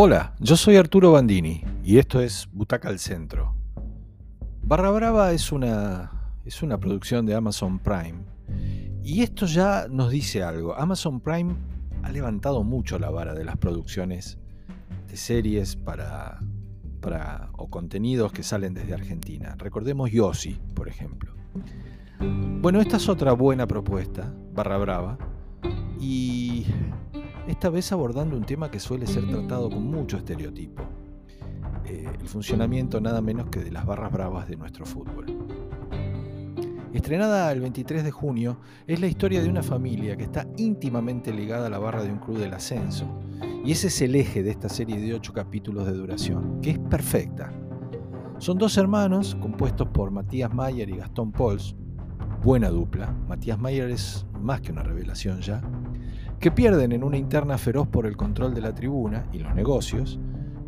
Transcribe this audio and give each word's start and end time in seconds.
Hola, 0.00 0.32
yo 0.38 0.56
soy 0.56 0.76
Arturo 0.76 1.10
Bandini 1.10 1.64
y 1.82 1.98
esto 1.98 2.20
es 2.20 2.48
Butaca 2.52 2.88
al 2.88 3.00
Centro. 3.00 3.56
Barra 4.62 4.92
Brava 4.92 5.32
es 5.32 5.50
una, 5.50 6.12
es 6.44 6.62
una 6.62 6.78
producción 6.78 7.26
de 7.26 7.34
Amazon 7.34 7.80
Prime 7.80 8.20
y 9.02 9.22
esto 9.22 9.46
ya 9.46 9.88
nos 9.90 10.10
dice 10.10 10.44
algo. 10.44 10.76
Amazon 10.76 11.18
Prime 11.18 11.56
ha 12.04 12.12
levantado 12.12 12.62
mucho 12.62 13.00
la 13.00 13.10
vara 13.10 13.34
de 13.34 13.44
las 13.44 13.56
producciones 13.56 14.38
de 15.08 15.16
series 15.16 15.74
para, 15.74 16.38
para, 17.00 17.50
o 17.54 17.68
contenidos 17.68 18.30
que 18.30 18.44
salen 18.44 18.74
desde 18.74 18.94
Argentina. 18.94 19.56
Recordemos 19.58 20.12
Yossi, 20.12 20.60
por 20.76 20.86
ejemplo. 20.86 21.34
Bueno, 22.20 22.80
esta 22.80 22.98
es 22.98 23.08
otra 23.08 23.32
buena 23.32 23.66
propuesta, 23.66 24.32
Barra 24.52 24.78
Brava, 24.78 25.18
y 25.98 26.66
esta 27.48 27.70
vez 27.70 27.90
abordando 27.92 28.36
un 28.36 28.44
tema 28.44 28.70
que 28.70 28.78
suele 28.78 29.06
ser 29.06 29.26
tratado 29.26 29.70
con 29.70 29.82
mucho 29.82 30.18
estereotipo, 30.18 30.82
eh, 31.86 32.06
el 32.20 32.28
funcionamiento 32.28 33.00
nada 33.00 33.22
menos 33.22 33.48
que 33.48 33.60
de 33.60 33.70
las 33.70 33.86
barras 33.86 34.12
bravas 34.12 34.46
de 34.46 34.56
nuestro 34.56 34.84
fútbol. 34.84 35.24
Estrenada 36.92 37.50
el 37.50 37.60
23 37.62 38.04
de 38.04 38.10
junio, 38.10 38.58
es 38.86 39.00
la 39.00 39.06
historia 39.06 39.42
de 39.42 39.48
una 39.48 39.62
familia 39.62 40.16
que 40.16 40.24
está 40.24 40.46
íntimamente 40.58 41.32
ligada 41.32 41.68
a 41.68 41.70
la 41.70 41.78
barra 41.78 42.02
de 42.02 42.12
un 42.12 42.18
club 42.18 42.38
del 42.38 42.52
ascenso, 42.52 43.06
y 43.64 43.72
ese 43.72 43.86
es 43.86 44.02
el 44.02 44.14
eje 44.14 44.42
de 44.42 44.50
esta 44.50 44.68
serie 44.68 45.00
de 45.00 45.14
ocho 45.14 45.32
capítulos 45.32 45.86
de 45.86 45.92
duración, 45.92 46.60
que 46.60 46.72
es 46.72 46.78
perfecta. 46.78 47.50
Son 48.38 48.58
dos 48.58 48.76
hermanos 48.76 49.34
compuestos 49.40 49.88
por 49.88 50.10
Matías 50.10 50.52
Mayer 50.52 50.90
y 50.90 50.98
Gastón 50.98 51.32
Pols, 51.32 51.74
buena 52.42 52.68
dupla, 52.68 53.10
Matías 53.26 53.58
Mayer 53.58 53.88
es 53.88 54.26
más 54.38 54.60
que 54.60 54.70
una 54.70 54.82
revelación 54.82 55.40
ya, 55.40 55.62
que 56.40 56.52
pierden 56.52 56.92
en 56.92 57.02
una 57.02 57.16
interna 57.16 57.58
feroz 57.58 57.88
por 57.88 58.06
el 58.06 58.16
control 58.16 58.54
de 58.54 58.60
la 58.60 58.74
tribuna 58.74 59.26
y 59.32 59.38
los 59.38 59.54
negocios, 59.54 60.20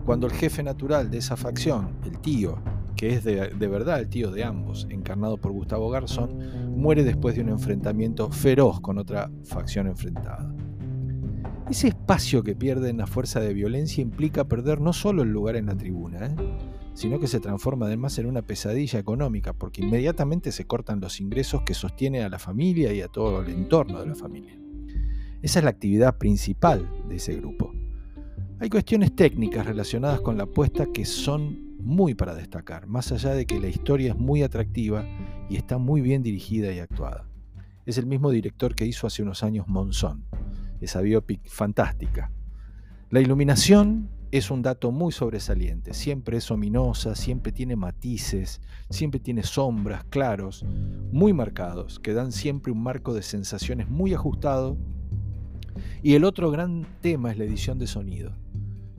cuando 0.05 0.27
el 0.27 0.33
jefe 0.33 0.63
natural 0.63 1.11
de 1.11 1.19
esa 1.19 1.37
facción, 1.37 1.91
el 2.05 2.19
tío, 2.19 2.59
que 2.97 3.15
es 3.15 3.23
de, 3.23 3.49
verdad 3.69 4.01
el 4.01 4.09
tío 4.09 4.33
de 4.33 4.43
ambos, 4.43 4.89
encarnado 4.91 5.37
por 5.37 5.53
Gustavo 5.53 5.89
Garzón, 5.89 6.77
muere 6.77 7.05
después 7.05 7.37
de 7.37 7.43
un 7.43 7.51
enfrentamiento 7.51 8.31
feroz 8.31 8.81
con 8.81 8.99
otra 8.99 9.31
facción 9.45 9.87
enfrentada. 9.87 10.53
Ese 11.71 11.89
espacio 11.89 12.43
que 12.43 12.57
pierden 12.57 13.01
a 13.01 13.07
fuerza 13.07 13.39
de 13.39 13.55
violencia 13.55 14.03
implica 14.03 14.49
perder 14.49 14.81
no 14.81 14.93
solo 14.93 15.23
el 15.23 15.31
lugar 15.31 15.55
en 15.55 15.67
la 15.67 15.77
tribuna, 15.77 16.27
¿eh? 16.27 16.35
sino 16.95 17.21
que 17.21 17.29
se 17.29 17.39
transforma 17.39 17.87
además 17.87 18.19
en 18.19 18.27
una 18.27 18.43
pesadilla 18.43 18.99
económica, 18.99 19.53
porque 19.53 19.83
inmediatamente 19.83 20.51
se 20.51 20.65
cortan 20.65 21.01
los 21.01 21.21
ingresos 21.21 21.63
que 21.63 21.75
sostienen 21.75 22.23
a 22.23 22.29
la 22.29 22.41
familia 22.41 22.93
y 22.93 23.03
a 23.03 23.09
todo 23.09 23.43
el 23.43 23.51
entorno 23.51 24.01
de 24.01 24.07
la 24.07 24.15
familia. 24.17 24.59
Esa 25.43 25.61
es 25.61 25.65
la 25.65 25.71
actividad 25.71 26.19
principal 26.19 26.87
de 27.09 27.17
ese 27.17 27.35
grupo. 27.37 27.73
Hay 28.59 28.69
cuestiones 28.69 29.17
técnicas 29.17 29.65
relacionadas 29.65 30.21
con 30.21 30.37
la 30.37 30.43
apuesta 30.43 30.85
que 30.93 31.07
son 31.07 31.79
muy 31.79 32.15
para 32.15 32.35
destacar, 32.35 32.87
más 32.87 33.11
allá 33.11 33.33
de 33.33 33.47
que 33.47 33.59
la 33.59 33.69
historia 33.69 34.11
es 34.11 34.19
muy 34.19 34.43
atractiva 34.43 35.07
y 35.49 35.57
está 35.57 35.79
muy 35.79 36.03
bien 36.03 36.23
dirigida 36.23 36.71
y 36.75 36.79
actuada. 36.79 37.27
Es 37.87 37.97
el 37.97 38.05
mismo 38.05 38.31
director 38.31 38.75
que 38.75 38.85
hizo 38.85 39.07
hace 39.07 39.23
unos 39.23 39.43
años 39.43 39.67
Monzón, 39.67 40.27
esa 40.83 41.01
biopic 41.01 41.49
fantástica. 41.49 42.31
La 43.09 43.21
iluminación 43.21 44.11
es 44.33 44.51
un 44.51 44.61
dato 44.61 44.93
muy 44.93 45.11
sobresaliente, 45.11 45.95
siempre 45.95 46.37
es 46.37 46.51
ominosa, 46.51 47.15
siempre 47.15 47.51
tiene 47.51 47.77
matices, 47.77 48.61
siempre 48.91 49.21
tiene 49.21 49.43
sombras, 49.43 50.05
claros, 50.05 50.67
muy 51.11 51.33
marcados, 51.33 51.99
que 51.99 52.13
dan 52.13 52.31
siempre 52.31 52.73
un 52.73 52.83
marco 52.83 53.15
de 53.15 53.23
sensaciones 53.23 53.89
muy 53.89 54.13
ajustado 54.13 54.77
y 56.03 56.15
el 56.15 56.25
otro 56.25 56.51
gran 56.51 56.87
tema 57.01 57.31
es 57.31 57.39
la 57.39 57.45
edición 57.45 57.79
de 57.79 57.87
sonido, 57.87 58.33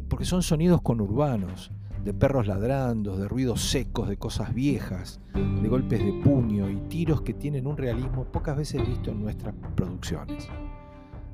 porque 0.07 0.25
son 0.25 0.43
sonidos 0.43 0.81
conurbanos, 0.81 1.71
de 2.03 2.13
perros 2.13 2.47
ladrando, 2.47 3.17
de 3.17 3.27
ruidos 3.27 3.61
secos, 3.61 4.07
de 4.07 4.17
cosas 4.17 4.53
viejas, 4.53 5.19
de 5.33 5.67
golpes 5.67 6.03
de 6.03 6.13
puño 6.13 6.69
y 6.69 6.77
tiros 6.89 7.21
que 7.21 7.33
tienen 7.33 7.67
un 7.67 7.77
realismo 7.77 8.25
pocas 8.25 8.57
veces 8.57 8.87
visto 8.87 9.11
en 9.11 9.21
nuestras 9.21 9.55
producciones. 9.75 10.47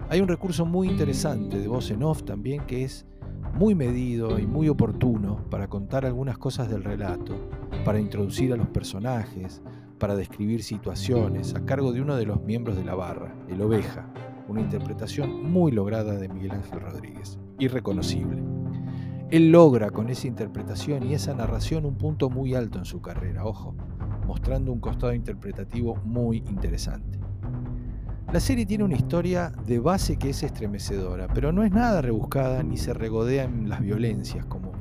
Hay 0.09 0.21
un 0.21 0.27
recurso 0.27 0.65
muy 0.65 0.89
interesante 0.89 1.59
de 1.59 1.67
voz 1.67 1.91
en 1.91 2.03
off 2.03 2.23
también 2.23 2.65
que 2.65 2.83
es 2.83 3.05
muy 3.53 3.75
medido 3.75 4.39
y 4.39 4.45
muy 4.45 4.69
oportuno 4.69 5.43
para 5.49 5.67
contar 5.67 6.05
algunas 6.05 6.37
cosas 6.37 6.69
del 6.69 6.83
relato, 6.83 7.35
para 7.83 7.99
introducir 7.99 8.53
a 8.53 8.57
los 8.57 8.67
personajes, 8.67 9.61
para 9.97 10.15
describir 10.15 10.63
situaciones 10.63 11.55
a 11.55 11.65
cargo 11.65 11.91
de 11.91 12.01
uno 12.01 12.15
de 12.15 12.25
los 12.25 12.41
miembros 12.41 12.77
de 12.77 12.85
la 12.85 12.95
barra, 12.95 13.33
el 13.49 13.61
oveja, 13.61 14.09
una 14.47 14.61
interpretación 14.61 15.51
muy 15.51 15.71
lograda 15.71 16.15
de 16.15 16.29
Miguel 16.29 16.51
Ángel 16.51 16.79
Rodríguez, 16.79 17.37
irreconocible. 17.59 18.41
Él 19.29 19.51
logra 19.51 19.89
con 19.89 20.09
esa 20.09 20.27
interpretación 20.27 21.03
y 21.03 21.13
esa 21.13 21.33
narración 21.33 21.85
un 21.85 21.97
punto 21.97 22.29
muy 22.29 22.55
alto 22.55 22.79
en 22.79 22.85
su 22.85 23.01
carrera, 23.01 23.45
ojo, 23.45 23.75
mostrando 24.25 24.71
un 24.71 24.79
costado 24.79 25.13
interpretativo 25.13 25.95
muy 26.05 26.37
interesante. 26.47 27.19
La 28.31 28.39
serie 28.39 28.65
tiene 28.65 28.83
una 28.83 28.95
historia 28.95 29.51
de 29.65 29.79
base 29.79 30.17
que 30.17 30.29
es 30.29 30.43
estremecedora, 30.43 31.27
pero 31.33 31.51
no 31.51 31.63
es 31.63 31.71
nada 31.71 32.01
rebuscada 32.01 32.63
ni 32.63 32.77
se 32.77 32.93
regodea 32.93 33.49
las 33.65 33.81
violencias 33.81 34.45
como 34.45 34.73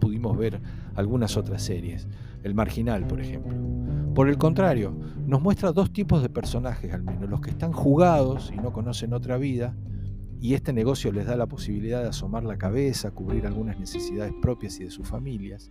pudimos 0.00 0.36
ver 0.36 0.60
algunas 0.94 1.36
otras 1.36 1.62
series, 1.62 2.08
El 2.42 2.54
Marginal 2.54 3.06
por 3.06 3.20
ejemplo. 3.20 3.99
Por 4.14 4.28
el 4.28 4.38
contrario, 4.38 4.92
nos 5.26 5.40
muestra 5.40 5.70
dos 5.70 5.92
tipos 5.92 6.20
de 6.20 6.28
personajes 6.28 6.92
al 6.92 7.04
menos, 7.04 7.30
los 7.30 7.40
que 7.40 7.50
están 7.50 7.72
jugados 7.72 8.50
y 8.52 8.56
no 8.56 8.72
conocen 8.72 9.12
otra 9.12 9.38
vida, 9.38 9.76
y 10.40 10.54
este 10.54 10.72
negocio 10.72 11.12
les 11.12 11.26
da 11.26 11.36
la 11.36 11.46
posibilidad 11.46 12.02
de 12.02 12.08
asomar 12.08 12.44
la 12.44 12.58
cabeza, 12.58 13.12
cubrir 13.12 13.46
algunas 13.46 13.78
necesidades 13.78 14.32
propias 14.42 14.80
y 14.80 14.84
de 14.84 14.90
sus 14.90 15.06
familias, 15.06 15.70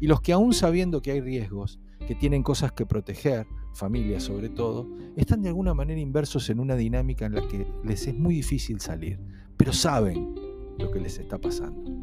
y 0.00 0.06
los 0.06 0.20
que 0.20 0.32
aún 0.32 0.52
sabiendo 0.52 1.00
que 1.00 1.12
hay 1.12 1.20
riesgos, 1.22 1.80
que 2.06 2.14
tienen 2.14 2.42
cosas 2.42 2.72
que 2.72 2.84
proteger, 2.84 3.46
familias 3.72 4.24
sobre 4.24 4.50
todo, 4.50 4.86
están 5.16 5.40
de 5.40 5.48
alguna 5.48 5.72
manera 5.72 6.00
inversos 6.00 6.50
en 6.50 6.60
una 6.60 6.76
dinámica 6.76 7.24
en 7.24 7.36
la 7.36 7.48
que 7.48 7.66
les 7.84 8.06
es 8.06 8.14
muy 8.14 8.34
difícil 8.34 8.80
salir, 8.80 9.18
pero 9.56 9.72
saben 9.72 10.34
lo 10.78 10.90
que 10.90 11.00
les 11.00 11.18
está 11.18 11.38
pasando. 11.38 11.97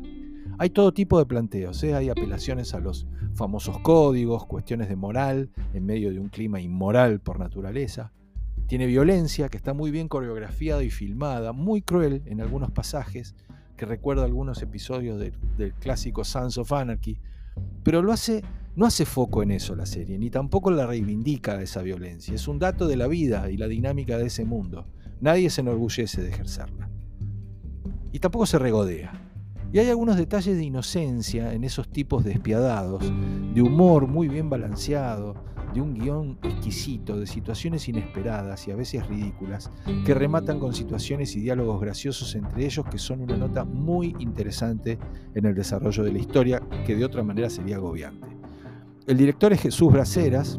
Hay 0.57 0.69
todo 0.69 0.93
tipo 0.93 1.19
de 1.19 1.25
planteos, 1.25 1.83
¿eh? 1.83 1.95
hay 1.95 2.09
apelaciones 2.09 2.73
a 2.73 2.79
los 2.79 3.07
famosos 3.33 3.79
códigos, 3.79 4.45
cuestiones 4.45 4.88
de 4.88 4.95
moral 4.95 5.49
en 5.73 5.85
medio 5.85 6.11
de 6.11 6.19
un 6.19 6.29
clima 6.29 6.61
inmoral 6.61 7.19
por 7.19 7.39
naturaleza. 7.39 8.13
Tiene 8.67 8.85
violencia 8.85 9.49
que 9.49 9.57
está 9.57 9.73
muy 9.73 9.91
bien 9.91 10.07
coreografiada 10.07 10.81
y 10.83 10.89
filmada, 10.89 11.51
muy 11.51 11.81
cruel 11.81 12.23
en 12.25 12.39
algunos 12.39 12.71
pasajes, 12.71 13.35
que 13.75 13.85
recuerda 13.85 14.23
algunos 14.23 14.61
episodios 14.61 15.19
del 15.19 15.73
clásico 15.73 16.23
Sons 16.23 16.57
of 16.57 16.71
Anarchy, 16.71 17.19
pero 17.83 18.01
no 18.01 18.13
hace 18.13 19.05
foco 19.05 19.44
en 19.44 19.51
eso 19.51 19.75
la 19.75 19.85
serie, 19.85 20.17
ni 20.17 20.29
tampoco 20.29 20.71
la 20.71 20.88
reivindica 20.88 21.61
esa 21.61 21.81
violencia. 21.81 22.33
Es 22.33 22.47
un 22.47 22.59
dato 22.59 22.88
de 22.88 22.95
la 22.95 23.07
vida 23.07 23.51
y 23.51 23.57
la 23.57 23.67
dinámica 23.67 24.17
de 24.17 24.27
ese 24.27 24.45
mundo. 24.45 24.88
Nadie 25.19 25.49
se 25.49 25.59
enorgullece 25.61 26.21
de 26.21 26.29
ejercerla. 26.29 26.89
Y 28.13 28.19
tampoco 28.19 28.45
se 28.45 28.57
regodea. 28.57 29.25
Y 29.75 29.80
hay 29.80 29.90
algunos 29.90 30.16
detalles 30.16 30.56
de 30.56 30.63
inocencia 30.63 31.52
en 31.52 31.66
esos 31.66 31.90
tipos 31.90 32.24
despiadados, 32.24 33.12
de 33.53 33.62
humor 33.62 34.08
muy 34.08 34.30
bien 34.30 34.50
balanceado, 34.50 35.36
de 35.74 35.81
un 35.81 35.96
guion 35.96 36.40
exquisito, 36.44 37.19
de 37.19 37.28
situaciones 37.28 37.90
inesperadas 37.90 38.69
y 38.69 38.72
a 38.72 38.78
veces 38.78 39.06
ridículas, 39.06 39.69
que 40.06 40.13
rematan 40.13 40.62
con 40.62 40.74
situaciones 40.74 41.36
y 41.36 41.41
diálogos 41.41 41.81
graciosos 41.81 42.36
entre 42.36 42.63
ellos 42.63 42.86
que 42.90 42.97
son 42.97 43.19
una 43.19 43.36
nota 43.36 43.66
muy 43.66 44.16
interesante 44.19 44.97
en 45.34 45.44
el 45.44 45.53
desarrollo 45.53 46.06
de 46.06 46.13
la 46.13 46.19
historia, 46.19 46.62
que 46.86 46.96
de 46.96 47.03
otra 47.03 47.24
manera 47.24 47.50
sería 47.50 47.75
agobiante. 47.75 48.30
El 49.07 49.18
director 49.18 49.52
es 49.52 49.59
Jesús 49.59 49.92
Braceras, 49.92 50.57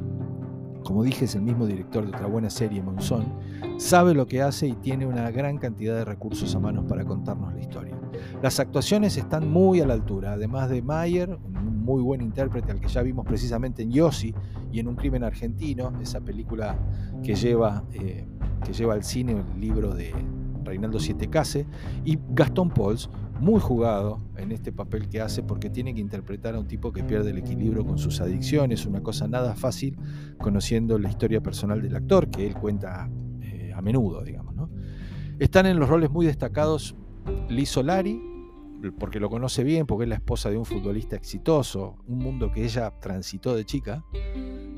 como 0.84 1.02
dije 1.02 1.24
es 1.24 1.34
el 1.34 1.40
mismo 1.40 1.66
director 1.66 2.04
de 2.04 2.10
otra 2.10 2.26
buena 2.26 2.50
serie, 2.50 2.82
Monzón, 2.82 3.32
sabe 3.78 4.12
lo 4.12 4.26
que 4.26 4.42
hace 4.42 4.66
y 4.66 4.74
tiene 4.74 5.06
una 5.06 5.30
gran 5.30 5.56
cantidad 5.56 5.94
de 5.94 6.04
recursos 6.04 6.54
a 6.54 6.60
manos 6.60 6.84
para 6.84 7.06
contarnos 7.06 7.54
la 7.54 7.60
historia. 7.62 7.95
Las 8.42 8.60
actuaciones 8.60 9.16
están 9.16 9.50
muy 9.50 9.80
a 9.80 9.86
la 9.86 9.94
altura, 9.94 10.32
además 10.32 10.70
de 10.70 10.82
Mayer, 10.82 11.30
un 11.30 11.84
muy 11.84 12.02
buen 12.02 12.20
intérprete 12.20 12.72
al 12.72 12.80
que 12.80 12.88
ya 12.88 13.02
vimos 13.02 13.24
precisamente 13.26 13.82
en 13.82 13.90
Yossi 13.90 14.34
y 14.72 14.80
en 14.80 14.88
Un 14.88 14.96
crimen 14.96 15.24
argentino, 15.24 15.92
esa 16.00 16.20
película 16.20 16.76
que 17.22 17.34
lleva, 17.34 17.84
eh, 17.92 18.26
que 18.64 18.72
lleva 18.72 18.94
al 18.94 19.04
cine 19.04 19.36
el 19.54 19.60
libro 19.60 19.94
de 19.94 20.12
Reinaldo 20.64 20.98
Siete 20.98 21.28
Case, 21.28 21.66
y 22.04 22.18
Gastón 22.30 22.70
Pauls, 22.70 23.08
muy 23.40 23.60
jugado 23.60 24.20
en 24.36 24.52
este 24.52 24.72
papel 24.72 25.08
que 25.08 25.20
hace 25.20 25.42
porque 25.42 25.70
tiene 25.70 25.94
que 25.94 26.00
interpretar 26.00 26.54
a 26.54 26.58
un 26.58 26.66
tipo 26.66 26.92
que 26.92 27.04
pierde 27.04 27.30
el 27.30 27.38
equilibrio 27.38 27.84
con 27.84 27.98
sus 27.98 28.20
adicciones, 28.20 28.86
una 28.86 29.02
cosa 29.02 29.28
nada 29.28 29.54
fácil 29.54 29.96
conociendo 30.38 30.98
la 30.98 31.08
historia 31.08 31.42
personal 31.42 31.82
del 31.82 31.94
actor 31.96 32.28
que 32.28 32.46
él 32.46 32.54
cuenta 32.54 33.08
eh, 33.42 33.72
a 33.74 33.82
menudo, 33.82 34.22
digamos. 34.22 34.54
¿no? 34.54 34.70
Están 35.38 35.66
en 35.66 35.78
los 35.78 35.88
roles 35.88 36.10
muy 36.10 36.26
destacados 36.26 36.96
Liz 37.48 37.70
Solari, 37.70 38.20
porque 38.98 39.20
lo 39.20 39.30
conoce 39.30 39.64
bien, 39.64 39.86
porque 39.86 40.04
es 40.04 40.08
la 40.08 40.16
esposa 40.16 40.50
de 40.50 40.58
un 40.58 40.64
futbolista 40.64 41.16
exitoso, 41.16 41.96
un 42.06 42.18
mundo 42.18 42.50
que 42.50 42.64
ella 42.64 42.92
transitó 43.00 43.54
de 43.54 43.64
chica, 43.64 44.04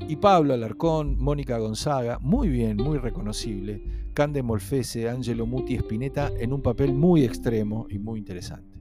y 0.07 0.15
Pablo 0.15 0.53
Alarcón, 0.53 1.17
Mónica 1.19 1.57
Gonzaga, 1.57 2.19
muy 2.19 2.47
bien, 2.49 2.77
muy 2.77 2.97
reconocible, 2.97 3.81
Cande 4.13 4.43
Molfese, 4.43 5.09
Angelo 5.09 5.45
Muti 5.45 5.75
Spinetta 5.75 6.31
en 6.39 6.53
un 6.53 6.61
papel 6.61 6.93
muy 6.93 7.23
extremo 7.23 7.87
y 7.89 7.99
muy 7.99 8.19
interesante. 8.19 8.79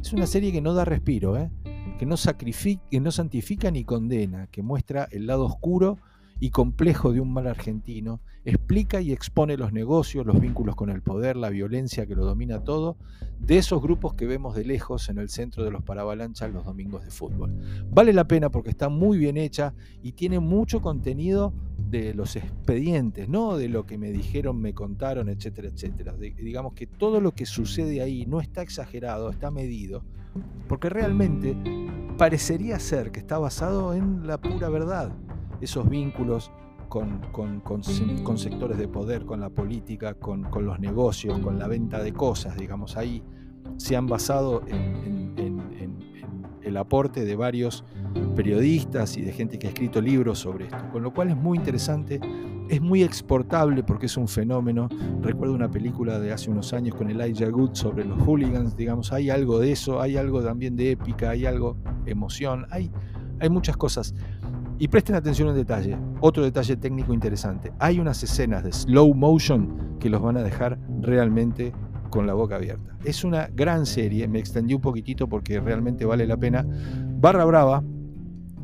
Es 0.00 0.12
una 0.12 0.26
serie 0.26 0.52
que 0.52 0.60
no 0.60 0.74
da 0.74 0.84
respiro, 0.84 1.36
¿eh? 1.36 1.50
que, 1.98 2.06
no 2.06 2.16
que 2.16 3.00
no 3.00 3.10
santifica 3.10 3.70
ni 3.70 3.84
condena, 3.84 4.46
que 4.48 4.62
muestra 4.62 5.08
el 5.10 5.26
lado 5.26 5.44
oscuro 5.46 5.98
y 6.40 6.50
complejo 6.50 7.12
de 7.12 7.20
un 7.20 7.32
mal 7.32 7.46
argentino, 7.46 8.20
explica 8.44 9.00
y 9.00 9.12
expone 9.12 9.56
los 9.56 9.72
negocios, 9.72 10.26
los 10.26 10.40
vínculos 10.40 10.76
con 10.76 10.90
el 10.90 11.02
poder, 11.02 11.36
la 11.36 11.50
violencia 11.50 12.06
que 12.06 12.14
lo 12.14 12.24
domina 12.24 12.64
todo, 12.64 12.96
de 13.38 13.58
esos 13.58 13.80
grupos 13.80 14.14
que 14.14 14.26
vemos 14.26 14.54
de 14.54 14.64
lejos 14.64 15.08
en 15.08 15.18
el 15.18 15.28
centro 15.28 15.64
de 15.64 15.70
los 15.70 15.82
paravalanchas 15.82 16.52
los 16.52 16.64
domingos 16.64 17.04
de 17.04 17.10
fútbol. 17.10 17.52
Vale 17.90 18.12
la 18.12 18.26
pena 18.26 18.50
porque 18.50 18.70
está 18.70 18.88
muy 18.88 19.18
bien 19.18 19.36
hecha 19.36 19.74
y 20.02 20.12
tiene 20.12 20.40
mucho 20.40 20.80
contenido 20.80 21.52
de 21.90 22.14
los 22.14 22.36
expedientes, 22.36 23.28
no 23.28 23.56
de 23.56 23.68
lo 23.68 23.86
que 23.86 23.98
me 23.98 24.10
dijeron, 24.10 24.60
me 24.60 24.74
contaron, 24.74 25.28
etcétera, 25.28 25.68
etcétera. 25.68 26.14
digamos 26.16 26.74
que 26.74 26.86
todo 26.86 27.20
lo 27.20 27.32
que 27.32 27.46
sucede 27.46 28.00
ahí 28.00 28.26
no 28.26 28.40
está 28.40 28.62
exagerado, 28.62 29.30
está 29.30 29.50
medido, 29.50 30.02
porque 30.68 30.88
realmente 30.88 31.56
parecería 32.18 32.78
ser 32.78 33.10
que 33.10 33.20
está 33.20 33.38
basado 33.38 33.94
en 33.94 34.26
la 34.26 34.38
pura 34.38 34.68
verdad 34.68 35.12
esos 35.60 35.88
vínculos 35.88 36.50
con, 36.88 37.60
con, 37.62 37.82
sectores 38.38 38.78
de 38.78 38.86
poder, 38.86 39.24
con 39.24 39.40
la 39.40 39.50
política, 39.50 40.14
con, 40.14 40.46
los 40.64 40.78
negocios, 40.78 41.38
con 41.40 41.58
la 41.58 41.66
venta 41.66 42.02
de 42.02 42.12
cosas, 42.12 42.56
digamos, 42.56 42.96
ahí 42.96 43.22
se 43.76 43.96
han 43.96 44.06
basado 44.06 44.62
en, 44.66 45.34
el 46.62 46.78
aporte 46.78 47.24
de 47.24 47.36
varios 47.36 47.84
periodistas 48.34 49.16
y 49.18 49.22
de 49.22 49.32
gente 49.32 49.58
que 49.58 49.66
ha 49.66 49.70
escrito 49.70 50.00
libros 50.00 50.38
sobre 50.38 50.64
esto, 50.64 50.88
con 50.92 51.02
lo 51.02 51.12
cual 51.12 51.28
es 51.28 51.36
muy 51.36 51.58
interesante, 51.58 52.20
es 52.68 52.80
muy 52.80 53.02
exportable 53.02 53.82
porque 53.82 54.06
es 54.06 54.16
un 54.16 54.28
fenómeno. 54.28 54.88
Recuerdo 55.20 55.54
una 55.54 55.70
película 55.70 56.18
de 56.18 56.32
hace 56.32 56.50
unos 56.50 56.72
años 56.72 56.94
con 56.94 57.10
Elijah 57.10 57.50
Good 57.50 57.74
sobre 57.74 58.04
los 58.04 58.18
hooligans, 58.22 58.76
digamos, 58.76 59.12
hay 59.12 59.30
algo 59.30 59.58
de 59.58 59.72
eso, 59.72 60.00
hay 60.00 60.16
algo 60.16 60.42
también 60.42 60.74
de 60.74 60.92
épica, 60.92 61.30
hay 61.30 61.44
algo 61.44 61.76
emoción, 62.06 62.66
hay, 62.70 62.90
hay 63.40 63.50
muchas 63.50 63.76
cosas. 63.76 64.14
Y 64.78 64.88
presten 64.88 65.14
atención 65.14 65.48
en 65.48 65.54
detalle, 65.54 65.96
otro 66.20 66.42
detalle 66.42 66.76
técnico 66.76 67.14
interesante. 67.14 67.72
Hay 67.78 68.00
unas 68.00 68.22
escenas 68.22 68.64
de 68.64 68.72
slow 68.72 69.14
motion 69.14 69.96
que 70.00 70.10
los 70.10 70.20
van 70.20 70.36
a 70.36 70.42
dejar 70.42 70.78
realmente 71.00 71.72
con 72.10 72.26
la 72.26 72.34
boca 72.34 72.56
abierta. 72.56 72.96
Es 73.04 73.24
una 73.24 73.48
gran 73.48 73.86
serie, 73.86 74.26
me 74.28 74.38
extendí 74.38 74.74
un 74.74 74.80
poquitito 74.80 75.28
porque 75.28 75.60
realmente 75.60 76.04
vale 76.04 76.26
la 76.26 76.36
pena. 76.36 76.66
Barra 77.20 77.44
Brava 77.44 77.84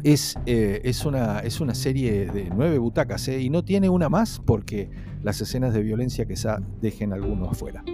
es, 0.02 0.36
eh, 0.46 0.80
es, 0.84 1.04
una, 1.04 1.40
es 1.40 1.60
una 1.60 1.74
serie 1.74 2.26
de 2.26 2.50
nueve 2.54 2.78
butacas 2.78 3.28
¿eh? 3.28 3.40
y 3.40 3.50
no 3.50 3.64
tiene 3.64 3.88
una 3.88 4.08
más 4.08 4.40
porque 4.44 4.90
las 5.22 5.40
escenas 5.40 5.74
de 5.74 5.82
violencia 5.82 6.26
quizá 6.26 6.58
dejen 6.80 7.12
algunos 7.12 7.50
afuera. 7.50 7.84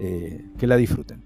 Eh, 0.00 0.46
que 0.58 0.66
la 0.66 0.76
disfruten. 0.76 1.22